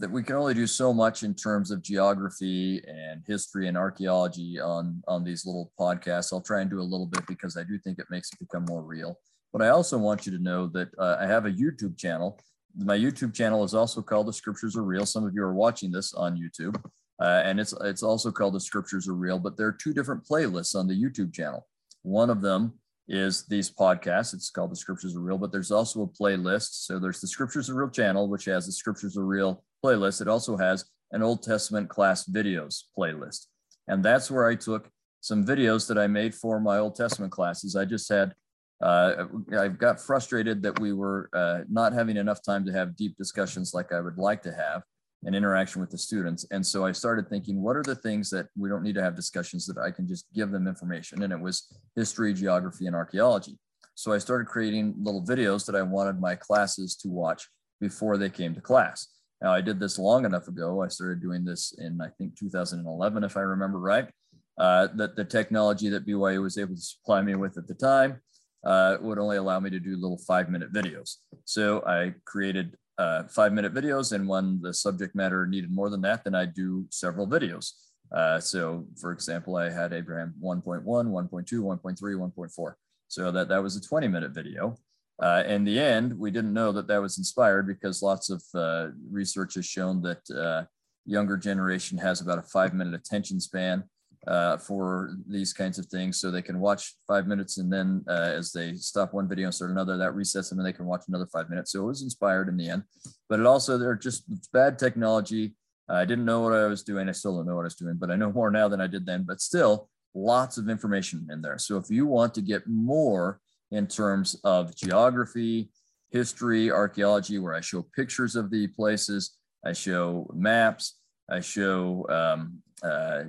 that 0.00 0.10
we 0.10 0.24
can 0.24 0.34
only 0.34 0.54
do 0.54 0.66
so 0.66 0.92
much 0.92 1.22
in 1.22 1.34
terms 1.34 1.70
of 1.70 1.82
geography 1.82 2.82
and 2.88 3.22
history 3.28 3.68
and 3.68 3.76
archaeology 3.76 4.58
on 4.58 5.02
on 5.06 5.22
these 5.22 5.44
little 5.44 5.70
podcasts. 5.78 6.32
I'll 6.32 6.40
try 6.40 6.62
and 6.62 6.70
do 6.70 6.80
a 6.80 6.82
little 6.82 7.06
bit 7.06 7.26
because 7.28 7.58
I 7.58 7.64
do 7.64 7.78
think 7.78 7.98
it 7.98 8.06
makes 8.10 8.32
it 8.32 8.38
become 8.40 8.64
more 8.64 8.82
real. 8.82 9.20
But 9.52 9.62
I 9.62 9.68
also 9.68 9.98
want 9.98 10.26
you 10.26 10.36
to 10.36 10.42
know 10.42 10.66
that 10.68 10.88
uh, 10.98 11.16
I 11.20 11.26
have 11.26 11.46
a 11.46 11.50
YouTube 11.50 11.96
channel. 11.96 12.38
My 12.76 12.96
YouTube 12.96 13.34
channel 13.34 13.64
is 13.64 13.74
also 13.74 14.02
called 14.02 14.28
The 14.28 14.32
Scriptures 14.32 14.76
Are 14.76 14.82
Real. 14.82 15.06
Some 15.06 15.24
of 15.24 15.34
you 15.34 15.42
are 15.42 15.54
watching 15.54 15.90
this 15.90 16.14
on 16.14 16.38
YouTube, 16.38 16.76
uh, 17.20 17.42
and 17.44 17.58
it's 17.58 17.74
it's 17.82 18.02
also 18.02 18.30
called 18.30 18.54
The 18.54 18.60
Scriptures 18.60 19.08
Are 19.08 19.14
Real. 19.14 19.38
But 19.38 19.56
there 19.56 19.66
are 19.66 19.72
two 19.72 19.94
different 19.94 20.24
playlists 20.24 20.74
on 20.74 20.86
the 20.86 20.94
YouTube 20.94 21.32
channel. 21.32 21.66
One 22.02 22.30
of 22.30 22.42
them 22.42 22.74
is 23.08 23.46
these 23.46 23.70
podcasts. 23.70 24.34
It's 24.34 24.50
called 24.50 24.70
The 24.70 24.76
Scriptures 24.76 25.16
Are 25.16 25.20
Real, 25.20 25.38
but 25.38 25.50
there's 25.50 25.70
also 25.70 26.02
a 26.02 26.06
playlist. 26.06 26.84
So 26.84 26.98
there's 26.98 27.20
the 27.20 27.26
Scriptures 27.26 27.70
Are 27.70 27.74
Real 27.74 27.90
channel, 27.90 28.28
which 28.28 28.44
has 28.44 28.66
the 28.66 28.72
Scriptures 28.72 29.16
Are 29.16 29.24
Real 29.24 29.64
playlist. 29.84 30.20
It 30.20 30.28
also 30.28 30.56
has 30.56 30.84
an 31.12 31.22
Old 31.22 31.42
Testament 31.42 31.88
class 31.88 32.26
videos 32.26 32.82
playlist. 32.96 33.46
And 33.88 34.04
that's 34.04 34.30
where 34.30 34.46
I 34.46 34.54
took 34.54 34.90
some 35.20 35.44
videos 35.44 35.88
that 35.88 35.98
I 35.98 36.06
made 36.06 36.34
for 36.34 36.60
my 36.60 36.78
Old 36.78 36.94
Testament 36.94 37.32
classes. 37.32 37.74
I 37.74 37.86
just 37.86 38.08
had, 38.10 38.34
uh, 38.80 39.26
I 39.58 39.68
got 39.68 40.00
frustrated 40.00 40.62
that 40.62 40.78
we 40.78 40.92
were 40.92 41.28
uh, 41.32 41.60
not 41.68 41.92
having 41.92 42.16
enough 42.16 42.42
time 42.42 42.64
to 42.66 42.72
have 42.72 42.96
deep 42.96 43.16
discussions 43.16 43.74
like 43.74 43.92
I 43.92 44.00
would 44.00 44.18
like 44.18 44.42
to 44.42 44.52
have 44.52 44.82
and 45.24 45.34
interaction 45.34 45.80
with 45.80 45.90
the 45.90 45.98
students. 45.98 46.46
And 46.52 46.64
so 46.64 46.86
I 46.86 46.92
started 46.92 47.28
thinking, 47.28 47.60
what 47.60 47.76
are 47.76 47.82
the 47.82 47.96
things 47.96 48.30
that 48.30 48.46
we 48.56 48.68
don't 48.68 48.84
need 48.84 48.94
to 48.94 49.02
have 49.02 49.16
discussions 49.16 49.66
that 49.66 49.78
I 49.78 49.90
can 49.90 50.06
just 50.06 50.26
give 50.32 50.52
them 50.52 50.68
information? 50.68 51.24
And 51.24 51.32
it 51.32 51.40
was 51.40 51.74
history, 51.96 52.32
geography, 52.32 52.86
and 52.86 52.94
archaeology. 52.94 53.58
So 53.96 54.12
I 54.12 54.18
started 54.18 54.46
creating 54.46 54.94
little 54.96 55.24
videos 55.24 55.66
that 55.66 55.74
I 55.74 55.82
wanted 55.82 56.20
my 56.20 56.36
classes 56.36 56.94
to 56.98 57.08
watch 57.08 57.48
before 57.80 58.16
they 58.16 58.30
came 58.30 58.54
to 58.54 58.60
class. 58.60 59.08
Now 59.42 59.52
I 59.52 59.60
did 59.60 59.80
this 59.80 59.98
long 59.98 60.24
enough 60.24 60.46
ago. 60.46 60.82
I 60.82 60.88
started 60.88 61.20
doing 61.20 61.44
this 61.44 61.74
in, 61.78 62.00
I 62.00 62.08
think, 62.16 62.36
2011, 62.38 63.24
if 63.24 63.36
I 63.36 63.40
remember 63.40 63.80
right, 63.80 64.08
uh, 64.56 64.86
that 64.94 65.16
the 65.16 65.24
technology 65.24 65.88
that 65.88 66.06
BYU 66.06 66.42
was 66.42 66.58
able 66.58 66.76
to 66.76 66.80
supply 66.80 67.22
me 67.22 67.34
with 67.34 67.58
at 67.58 67.66
the 67.66 67.74
time 67.74 68.20
uh, 68.68 68.98
would 69.00 69.18
only 69.18 69.38
allow 69.38 69.58
me 69.58 69.70
to 69.70 69.80
do 69.80 69.96
little 69.96 70.18
five 70.18 70.50
minute 70.50 70.72
videos. 70.72 71.16
So 71.44 71.82
I 71.86 72.12
created 72.26 72.76
uh, 72.98 73.22
five 73.24 73.54
minute 73.54 73.72
videos. 73.72 74.12
And 74.12 74.28
when 74.28 74.60
the 74.60 74.74
subject 74.74 75.14
matter 75.14 75.46
needed 75.46 75.72
more 75.72 75.88
than 75.88 76.02
that, 76.02 76.22
then 76.24 76.34
I 76.34 76.44
do 76.44 76.86
several 76.90 77.26
videos. 77.26 77.72
Uh, 78.12 78.38
so 78.38 78.86
for 79.00 79.12
example, 79.12 79.56
I 79.56 79.70
had 79.70 79.94
Abraham 79.94 80.34
1.1, 80.42 80.84
1.2, 80.84 81.30
1.3, 81.30 81.98
1.4. 81.98 82.74
So 83.08 83.32
that, 83.32 83.48
that 83.48 83.62
was 83.62 83.76
a 83.76 83.80
20 83.80 84.06
minute 84.06 84.32
video. 84.32 84.76
Uh, 85.20 85.42
in 85.46 85.64
the 85.64 85.80
end, 85.80 86.16
we 86.18 86.30
didn't 86.30 86.52
know 86.52 86.70
that 86.70 86.86
that 86.88 87.00
was 87.00 87.16
inspired 87.16 87.66
because 87.66 88.02
lots 88.02 88.28
of 88.28 88.42
uh, 88.54 88.88
research 89.10 89.54
has 89.54 89.66
shown 89.66 90.02
that 90.02 90.30
uh, 90.30 90.64
younger 91.06 91.38
generation 91.38 91.96
has 91.96 92.20
about 92.20 92.38
a 92.38 92.42
five 92.42 92.74
minute 92.74 92.94
attention 92.94 93.40
span. 93.40 93.82
Uh, 94.28 94.58
for 94.58 95.16
these 95.26 95.52
kinds 95.54 95.78
of 95.78 95.86
things. 95.86 96.20
So 96.20 96.30
they 96.30 96.42
can 96.42 96.60
watch 96.60 96.94
five 97.06 97.26
minutes 97.26 97.56
and 97.56 97.72
then 97.72 98.04
uh, 98.08 98.32
as 98.36 98.52
they 98.52 98.74
stop 98.74 99.14
one 99.14 99.28
video 99.28 99.46
and 99.46 99.54
start 99.54 99.70
another, 99.70 99.96
that 99.96 100.12
resets 100.12 100.50
them 100.50 100.58
and 100.58 100.66
they 100.66 100.72
can 100.72 100.86
watch 100.86 101.04
another 101.08 101.26
five 101.32 101.48
minutes. 101.48 101.72
So 101.72 101.82
it 101.82 101.86
was 101.86 102.02
inspired 102.02 102.48
in 102.48 102.56
the 102.56 102.68
end, 102.68 102.82
but 103.28 103.40
it 103.40 103.46
also, 103.46 103.78
they're 103.78 103.94
just 103.94 104.24
bad 104.52 104.78
technology. 104.78 105.56
I 105.88 106.04
didn't 106.04 106.26
know 106.26 106.40
what 106.40 106.52
I 106.52 106.66
was 106.66 106.82
doing. 106.82 107.08
I 107.08 107.12
still 107.12 107.36
don't 107.36 107.46
know 107.46 107.56
what 107.56 107.62
I 107.62 107.72
was 107.72 107.74
doing, 107.74 107.96
but 107.98 108.10
I 108.10 108.16
know 108.16 108.30
more 108.30 108.50
now 108.50 108.68
than 108.68 108.82
I 108.82 108.86
did 108.86 109.06
then, 109.06 109.24
but 109.26 109.40
still 109.40 109.88
lots 110.14 110.58
of 110.58 110.68
information 110.68 111.26
in 111.32 111.40
there. 111.40 111.56
So 111.56 111.78
if 111.78 111.88
you 111.88 112.04
want 112.06 112.34
to 112.34 112.42
get 112.42 112.68
more 112.68 113.40
in 113.70 113.86
terms 113.86 114.38
of 114.44 114.76
geography, 114.76 115.70
history, 116.10 116.70
archaeology, 116.70 117.38
where 117.38 117.54
I 117.54 117.62
show 117.62 117.86
pictures 117.96 118.36
of 118.36 118.50
the 118.50 118.66
places, 118.66 119.38
I 119.64 119.72
show 119.72 120.30
maps, 120.34 120.98
I 121.30 121.40
show 121.40 122.06
um, 122.08 122.62
uh, 122.82 123.24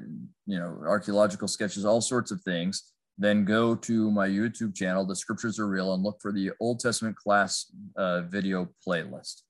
you 0.46 0.60
know 0.60 0.82
archaeological 0.86 1.48
sketches, 1.48 1.86
all 1.86 2.02
sorts 2.02 2.32
of 2.32 2.42
things. 2.42 2.92
Then 3.18 3.44
go 3.44 3.76
to 3.76 4.12
my 4.12 4.30
YouTube 4.30 4.74
channel, 4.74 5.06
The 5.06 5.16
Scriptures 5.16 5.60
Are 5.60 5.68
Real, 5.68 5.94
and 5.94 6.04
look 6.04 6.22
for 6.22 6.32
the 6.32 6.52
Old 6.62 6.80
Testament 6.80 7.18
class 7.18 7.66
uh, 7.98 8.22
video 8.22 8.70
playlist. 8.88 9.42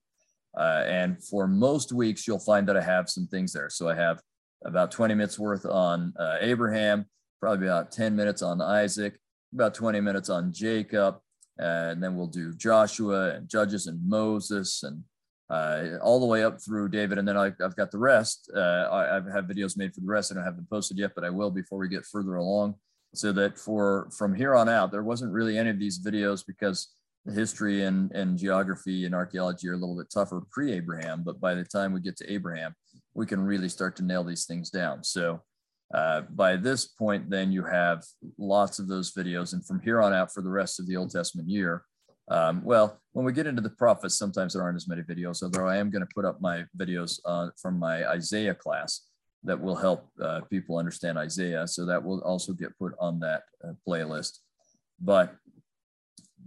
Uh, 0.57 0.83
and 0.87 1.23
for 1.23 1.47
most 1.47 1.93
weeks, 1.93 2.27
you'll 2.27 2.39
find 2.39 2.67
that 2.67 2.75
I 2.75 2.81
have 2.81 3.09
some 3.09 3.27
things 3.27 3.53
there. 3.53 3.69
So 3.69 3.87
I 3.87 3.93
have 3.93 4.21
about 4.65 4.91
20 4.91 5.13
minutes 5.13 5.37
worth 5.37 5.67
on 5.67 6.13
uh, 6.19 6.37
Abraham, 6.41 7.05
probably 7.39 7.67
about 7.67 7.91
10 7.91 8.15
minutes 8.15 8.41
on 8.41 8.59
Isaac, 8.59 9.19
about 9.53 9.75
20 9.75 10.01
minutes 10.01 10.29
on 10.29 10.51
Jacob, 10.51 11.17
and 11.59 12.01
then 12.01 12.15
we'll 12.15 12.27
do 12.27 12.53
Joshua 12.53 13.35
and 13.35 13.47
Judges 13.47 13.87
and 13.87 13.99
Moses 14.07 14.83
and 14.83 15.03
uh, 15.49 15.97
all 16.01 16.19
the 16.19 16.25
way 16.25 16.43
up 16.43 16.61
through 16.61 16.89
David. 16.89 17.17
And 17.17 17.27
then 17.27 17.37
I, 17.37 17.51
have 17.59 17.75
got 17.75 17.91
the 17.91 17.97
rest. 17.97 18.51
Uh, 18.55 18.59
I, 18.59 19.17
I, 19.17 19.21
have 19.33 19.45
videos 19.45 19.77
made 19.77 19.93
for 19.93 20.01
the 20.01 20.07
rest. 20.07 20.31
I 20.31 20.35
don't 20.35 20.43
have 20.43 20.55
them 20.55 20.67
posted 20.69 20.97
yet, 20.97 21.11
but 21.15 21.23
I 21.23 21.29
will 21.29 21.49
before 21.49 21.79
we 21.79 21.89
get 21.89 22.05
further 22.05 22.35
along. 22.35 22.75
So 23.15 23.31
that 23.31 23.57
for 23.57 24.09
from 24.15 24.35
here 24.35 24.53
on 24.55 24.69
out, 24.69 24.91
there 24.91 25.01
wasn't 25.01 25.33
really 25.33 25.57
any 25.57 25.71
of 25.71 25.79
these 25.79 25.99
videos 25.99 26.43
because 26.45 26.89
the 27.25 27.33
history 27.33 27.83
and, 27.83 28.11
and 28.11 28.37
geography 28.37 29.05
and 29.05 29.15
archaeology 29.15 29.67
are 29.67 29.73
a 29.73 29.77
little 29.77 29.97
bit 29.97 30.11
tougher 30.13 30.43
pre-Abraham. 30.51 31.23
But 31.23 31.41
by 31.41 31.55
the 31.55 31.63
time 31.63 31.93
we 31.93 32.01
get 32.01 32.17
to 32.17 32.31
Abraham, 32.31 32.75
we 33.15 33.25
can 33.25 33.41
really 33.41 33.69
start 33.69 33.95
to 33.97 34.03
nail 34.03 34.23
these 34.23 34.45
things 34.45 34.69
down. 34.69 35.03
So 35.03 35.41
uh, 35.93 36.21
by 36.29 36.55
this 36.55 36.85
point, 36.85 37.29
then 37.29 37.51
you 37.51 37.63
have 37.63 38.03
lots 38.37 38.77
of 38.77 38.87
those 38.87 39.11
videos. 39.11 39.53
And 39.53 39.65
from 39.65 39.81
here 39.81 40.01
on 40.01 40.13
out 40.13 40.31
for 40.31 40.43
the 40.43 40.49
rest 40.49 40.79
of 40.79 40.87
the 40.87 40.95
Old 40.95 41.09
Testament 41.09 41.49
year, 41.49 41.83
um, 42.29 42.63
well, 42.63 42.99
when 43.13 43.25
we 43.25 43.33
get 43.33 43.47
into 43.47 43.61
the 43.61 43.69
prophets, 43.69 44.17
sometimes 44.17 44.53
there 44.53 44.61
aren't 44.61 44.75
as 44.75 44.87
many 44.87 45.01
videos, 45.01 45.41
although 45.41 45.67
I 45.67 45.77
am 45.77 45.89
going 45.89 46.05
to 46.05 46.13
put 46.13 46.25
up 46.25 46.39
my 46.39 46.63
videos 46.77 47.19
uh, 47.25 47.49
from 47.61 47.79
my 47.79 48.07
Isaiah 48.07 48.53
class 48.53 49.07
that 49.43 49.59
will 49.59 49.75
help 49.75 50.09
uh, 50.21 50.41
people 50.49 50.77
understand 50.77 51.17
Isaiah. 51.17 51.67
So 51.67 51.85
that 51.85 52.03
will 52.03 52.21
also 52.21 52.53
get 52.53 52.77
put 52.77 52.93
on 52.99 53.19
that 53.21 53.43
uh, 53.63 53.73
playlist. 53.87 54.39
But 55.01 55.35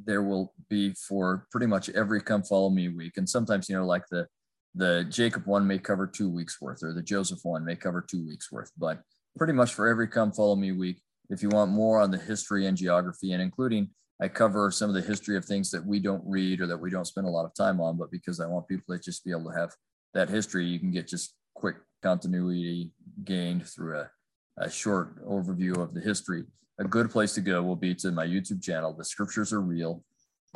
there 0.04 0.22
will 0.22 0.52
be 0.68 0.94
for 0.94 1.46
pretty 1.50 1.66
much 1.66 1.88
every 1.90 2.20
come 2.20 2.42
follow 2.42 2.70
me 2.70 2.88
week. 2.88 3.16
And 3.16 3.28
sometimes, 3.28 3.68
you 3.68 3.76
know, 3.76 3.86
like 3.86 4.06
the, 4.10 4.26
the 4.74 5.04
Jacob 5.08 5.46
one 5.46 5.66
may 5.66 5.78
cover 5.78 6.06
two 6.06 6.30
weeks 6.30 6.60
worth 6.60 6.82
or 6.82 6.92
the 6.92 7.02
Joseph 7.02 7.40
one 7.42 7.64
may 7.64 7.76
cover 7.76 8.04
two 8.06 8.26
weeks 8.26 8.52
worth, 8.52 8.70
but 8.78 9.02
pretty 9.36 9.52
much 9.52 9.74
for 9.74 9.88
every 9.88 10.08
come 10.08 10.32
follow 10.32 10.56
me 10.56 10.72
week, 10.72 11.00
if 11.30 11.42
you 11.42 11.48
want 11.48 11.70
more 11.70 12.00
on 12.00 12.10
the 12.10 12.18
history 12.18 12.66
and 12.66 12.76
geography 12.76 13.32
and 13.32 13.42
including 13.42 13.90
I 14.22 14.28
cover 14.28 14.70
some 14.70 14.88
of 14.88 14.94
the 14.94 15.02
history 15.02 15.36
of 15.36 15.44
things 15.44 15.72
that 15.72 15.84
we 15.84 15.98
don't 15.98 16.22
read 16.24 16.60
or 16.60 16.68
that 16.68 16.80
we 16.80 16.90
don't 16.90 17.08
spend 17.08 17.26
a 17.26 17.30
lot 17.30 17.44
of 17.44 17.52
time 17.54 17.80
on, 17.80 17.96
but 17.96 18.12
because 18.12 18.38
I 18.38 18.46
want 18.46 18.68
people 18.68 18.94
to 18.94 19.02
just 19.02 19.24
be 19.24 19.32
able 19.32 19.50
to 19.50 19.58
have 19.58 19.74
that 20.14 20.28
history, 20.28 20.64
you 20.64 20.78
can 20.78 20.92
get 20.92 21.08
just 21.08 21.34
quick 21.56 21.74
continuity 22.04 22.92
gained 23.24 23.66
through 23.66 23.98
a, 23.98 24.10
a 24.58 24.70
short 24.70 25.26
overview 25.26 25.76
of 25.76 25.92
the 25.92 26.00
history. 26.00 26.44
A 26.78 26.84
good 26.84 27.10
place 27.10 27.34
to 27.34 27.40
go 27.40 27.64
will 27.64 27.74
be 27.74 27.96
to 27.96 28.12
my 28.12 28.24
YouTube 28.24 28.62
channel, 28.62 28.92
The 28.92 29.04
Scriptures 29.04 29.52
Are 29.52 29.60
Real, 29.60 30.04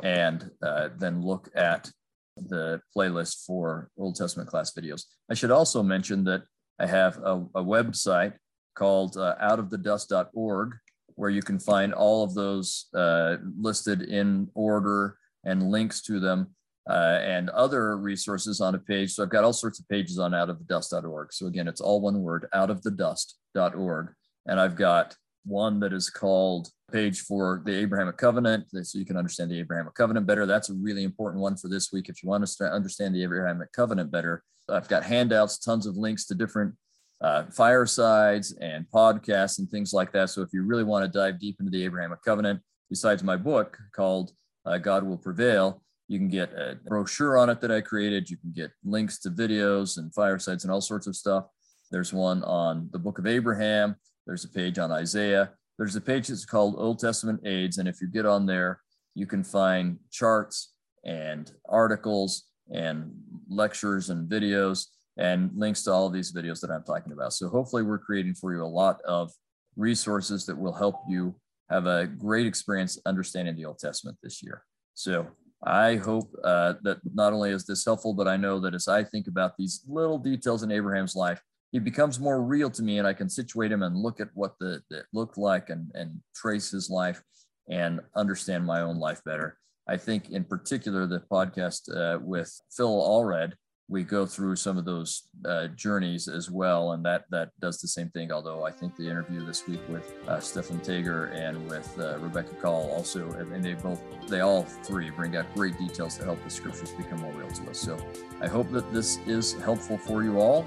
and 0.01 0.49
uh, 0.63 0.87
then 0.97 1.21
look 1.21 1.49
at 1.53 1.91
the 2.37 2.79
playlist 2.95 3.43
for 3.45 3.89
Old 3.97 4.15
Testament 4.15 4.49
class 4.49 4.71
videos. 4.73 5.03
I 5.29 5.33
should 5.33 5.51
also 5.51 5.83
mention 5.83 6.23
that 6.23 6.43
I 6.79 6.85
have 6.85 7.17
a, 7.17 7.45
a 7.53 7.63
website 7.63 8.35
called 8.75 9.17
uh, 9.17 9.35
outofthedust.org 9.43 10.77
where 11.17 11.29
you 11.29 11.41
can 11.41 11.59
find 11.59 11.93
all 11.93 12.23
of 12.23 12.33
those 12.33 12.85
uh, 12.95 13.37
listed 13.59 14.03
in 14.03 14.47
order 14.53 15.17
and 15.43 15.69
links 15.69 16.01
to 16.03 16.19
them 16.19 16.55
uh, 16.89 17.19
and 17.21 17.49
other 17.49 17.97
resources 17.97 18.61
on 18.61 18.75
a 18.75 18.79
page. 18.79 19.13
So 19.13 19.23
I've 19.23 19.29
got 19.29 19.43
all 19.43 19.51
sorts 19.51 19.79
of 19.79 19.89
pages 19.89 20.19
on 20.19 20.31
outofthedust.org. 20.31 21.33
So 21.33 21.47
again, 21.47 21.67
it's 21.67 21.81
all 21.81 22.01
one 22.01 22.21
word, 22.21 22.47
outofthedust.org. 22.53 24.13
And 24.45 24.59
I've 24.59 24.75
got 24.75 25.15
one 25.43 25.79
that 25.79 25.91
is 25.91 26.09
called 26.09 26.69
page 26.91 27.21
for 27.21 27.63
the 27.65 27.73
Abrahamic 27.73 28.17
covenant, 28.17 28.65
so 28.83 28.99
you 28.99 29.05
can 29.05 29.17
understand 29.17 29.49
the 29.49 29.59
Abrahamic 29.59 29.95
covenant 29.95 30.27
better. 30.27 30.45
That's 30.45 30.69
a 30.69 30.73
really 30.75 31.03
important 31.03 31.41
one 31.41 31.57
for 31.57 31.67
this 31.67 31.91
week. 31.91 32.09
If 32.09 32.21
you 32.21 32.29
want 32.29 32.45
to 32.45 32.71
understand 32.71 33.15
the 33.15 33.23
Abrahamic 33.23 33.71
covenant 33.71 34.11
better, 34.11 34.43
I've 34.69 34.87
got 34.87 35.03
handouts, 35.03 35.57
tons 35.57 35.85
of 35.87 35.97
links 35.97 36.25
to 36.25 36.35
different 36.35 36.75
uh, 37.21 37.43
firesides 37.51 38.53
and 38.61 38.85
podcasts 38.93 39.59
and 39.59 39.69
things 39.69 39.93
like 39.93 40.11
that. 40.11 40.29
So 40.29 40.41
if 40.41 40.49
you 40.53 40.63
really 40.63 40.83
want 40.83 41.03
to 41.05 41.19
dive 41.19 41.39
deep 41.39 41.57
into 41.59 41.71
the 41.71 41.83
Abrahamic 41.83 42.21
covenant, 42.21 42.61
besides 42.89 43.23
my 43.23 43.35
book 43.35 43.77
called 43.95 44.31
uh, 44.65 44.77
God 44.77 45.03
Will 45.03 45.17
Prevail, 45.17 45.81
you 46.07 46.19
can 46.19 46.29
get 46.29 46.53
a 46.53 46.77
brochure 46.87 47.37
on 47.37 47.49
it 47.49 47.59
that 47.61 47.71
I 47.71 47.81
created. 47.81 48.29
You 48.29 48.37
can 48.37 48.51
get 48.51 48.71
links 48.83 49.19
to 49.19 49.29
videos 49.29 49.97
and 49.97 50.13
firesides 50.13 50.63
and 50.63 50.71
all 50.71 50.81
sorts 50.81 51.07
of 51.07 51.15
stuff. 51.15 51.45
There's 51.91 52.13
one 52.13 52.43
on 52.43 52.89
the 52.91 52.99
book 52.99 53.19
of 53.19 53.27
Abraham. 53.27 53.95
There's 54.25 54.45
a 54.45 54.49
page 54.49 54.77
on 54.77 54.91
Isaiah. 54.91 55.51
There's 55.77 55.95
a 55.95 56.01
page 56.01 56.27
that's 56.27 56.45
called 56.45 56.75
Old 56.77 56.99
Testament 56.99 57.41
Aids. 57.45 57.77
And 57.77 57.87
if 57.87 58.01
you 58.01 58.07
get 58.07 58.25
on 58.25 58.45
there, 58.45 58.81
you 59.15 59.25
can 59.25 59.43
find 59.43 59.97
charts 60.11 60.73
and 61.03 61.51
articles 61.67 62.45
and 62.71 63.11
lectures 63.49 64.09
and 64.09 64.29
videos 64.29 64.87
and 65.17 65.51
links 65.55 65.83
to 65.83 65.91
all 65.91 66.05
of 66.05 66.13
these 66.13 66.31
videos 66.31 66.61
that 66.61 66.71
I'm 66.71 66.83
talking 66.83 67.13
about. 67.13 67.33
So 67.33 67.49
hopefully 67.49 67.83
we're 67.83 67.97
creating 67.97 68.35
for 68.35 68.53
you 68.53 68.63
a 68.63 68.65
lot 68.65 69.01
of 69.01 69.31
resources 69.75 70.45
that 70.45 70.57
will 70.57 70.73
help 70.73 71.01
you 71.07 71.35
have 71.69 71.85
a 71.85 72.07
great 72.07 72.45
experience 72.45 72.99
understanding 73.05 73.55
the 73.55 73.65
Old 73.65 73.79
Testament 73.79 74.17
this 74.21 74.41
year. 74.41 74.63
So 74.93 75.27
I 75.63 75.95
hope 75.95 76.33
uh, 76.43 76.75
that 76.83 76.99
not 77.13 77.33
only 77.33 77.51
is 77.51 77.65
this 77.65 77.83
helpful, 77.83 78.13
but 78.13 78.27
I 78.27 78.37
know 78.37 78.59
that 78.59 78.73
as 78.73 78.87
I 78.87 79.03
think 79.03 79.27
about 79.27 79.57
these 79.57 79.83
little 79.87 80.19
details 80.19 80.63
in 80.63 80.71
Abraham's 80.71 81.15
life, 81.15 81.41
he 81.71 81.79
becomes 81.79 82.19
more 82.19 82.41
real 82.41 82.69
to 82.69 82.83
me 82.83 82.99
and 82.99 83.07
I 83.07 83.13
can 83.13 83.29
situate 83.29 83.71
him 83.71 83.83
and 83.83 83.97
look 83.97 84.19
at 84.19 84.29
what 84.33 84.53
the, 84.59 84.81
it 84.91 85.05
looked 85.13 85.37
like 85.37 85.69
and, 85.69 85.91
and 85.95 86.21
trace 86.35 86.71
his 86.71 86.89
life 86.89 87.21
and 87.69 87.99
understand 88.15 88.65
my 88.65 88.81
own 88.81 88.97
life 88.97 89.21
better. 89.25 89.57
I 89.87 89.97
think 89.97 90.29
in 90.29 90.43
particular, 90.43 91.07
the 91.07 91.19
podcast 91.31 91.93
uh, 91.95 92.19
with 92.19 92.53
Phil 92.71 92.89
Allred 92.89 93.53
we 93.89 94.03
go 94.03 94.25
through 94.25 94.55
some 94.55 94.77
of 94.77 94.83
those 94.83 95.23
uh, 95.45 95.67
journeys 95.67 96.27
as 96.27 96.51
well, 96.51 96.91
and 96.91 97.05
that 97.05 97.23
that 97.29 97.51
does 97.61 97.79
the 97.79 97.87
same 97.87 98.09
thing. 98.09 98.31
Although 98.31 98.65
I 98.65 98.71
think 98.71 98.95
the 98.97 99.09
interview 99.09 99.45
this 99.45 99.65
week 99.67 99.79
with 99.87 100.13
uh, 100.27 100.39
Stephan 100.39 100.79
Taeger 100.81 101.27
and 101.27 101.69
with 101.69 101.97
uh, 101.97 102.17
Rebecca 102.19 102.55
Call 102.55 102.91
also, 102.91 103.31
and 103.31 103.63
they 103.63 103.75
both 103.75 104.01
they 104.27 104.41
all 104.41 104.63
three 104.63 105.09
bring 105.09 105.37
out 105.37 105.45
great 105.55 105.77
details 105.77 106.17
to 106.17 106.25
help 106.25 106.43
the 106.43 106.49
scriptures 106.49 106.91
become 106.91 107.21
more 107.21 107.31
real 107.33 107.49
to 107.49 107.69
us. 107.69 107.79
So 107.79 107.97
I 108.41 108.47
hope 108.47 108.71
that 108.71 108.91
this 108.91 109.19
is 109.25 109.53
helpful 109.53 109.97
for 109.97 110.21
you 110.21 110.37
all, 110.37 110.65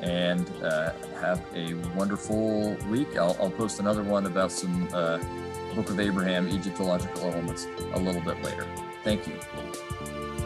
and 0.00 0.50
uh, 0.62 0.92
have 1.20 1.44
a 1.54 1.74
wonderful 1.94 2.74
week. 2.88 3.16
I'll, 3.18 3.36
I'll, 3.38 3.50
post 3.50 3.80
another 3.80 4.02
one 4.02 4.26
about 4.26 4.50
some 4.50 4.88
uh, 4.94 5.18
Book 5.74 5.90
of 5.90 6.00
Abraham 6.00 6.48
Egyptological 6.48 7.24
elements 7.24 7.66
a 7.92 7.98
little 7.98 8.22
bit 8.22 8.42
later. 8.42 8.66
Thank 9.04 9.26
you. 9.26 10.45